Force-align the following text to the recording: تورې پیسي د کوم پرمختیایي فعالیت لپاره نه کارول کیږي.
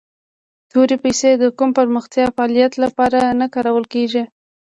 تورې 0.71 0.97
پیسي 1.03 1.31
د 1.37 1.43
کوم 1.57 1.69
پرمختیایي 1.77 2.33
فعالیت 2.35 2.73
لپاره 2.83 3.19
نه 3.39 3.47
کارول 3.53 3.85
کیږي. 3.93 4.23